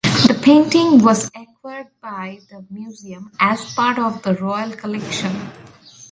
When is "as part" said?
3.39-3.99